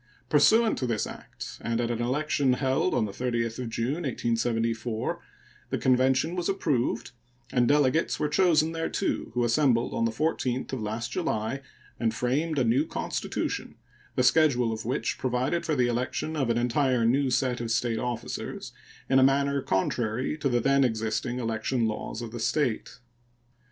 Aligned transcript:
Pursuant 0.29 0.79
to 0.79 0.87
this 0.87 1.05
act, 1.05 1.59
and 1.63 1.79
at 1.79 1.91
an 1.91 2.01
election 2.01 2.53
held 2.53 2.95
on 2.95 3.05
the 3.05 3.11
30th 3.11 3.59
of 3.59 3.69
June, 3.69 4.01
1874, 4.01 5.21
the 5.69 5.77
convention 5.77 6.35
was 6.35 6.49
approved, 6.49 7.11
and 7.51 7.67
delegates 7.67 8.19
were 8.19 8.27
chosen 8.27 8.71
thereto, 8.71 9.29
who 9.35 9.43
assembled 9.43 9.93
on 9.93 10.05
the 10.05 10.11
14th 10.11 10.73
of 10.73 10.81
last 10.81 11.11
July 11.11 11.61
and 11.99 12.15
framed 12.15 12.57
a 12.57 12.63
new 12.63 12.83
constitution, 12.83 13.75
the 14.15 14.23
schedule 14.23 14.73
of 14.73 14.85
which 14.85 15.19
provided 15.19 15.67
for 15.67 15.75
the 15.75 15.85
election 15.85 16.35
of 16.35 16.49
an 16.49 16.57
entire 16.57 17.05
new 17.05 17.29
set 17.29 17.61
of 17.61 17.69
State 17.69 17.99
officers 17.99 18.71
in 19.07 19.19
a 19.19 19.23
manner 19.23 19.61
contrary 19.61 20.35
to 20.35 20.49
the 20.49 20.59
then 20.59 20.83
existing 20.83 21.37
election 21.37 21.85
laws 21.85 22.23
of 22.23 22.31
the 22.31 22.39
State. 22.39 22.97